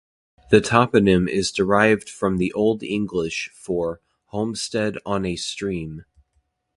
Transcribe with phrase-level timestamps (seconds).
[0.49, 6.05] The toponym is derived from the Old English for "homestead on a stream".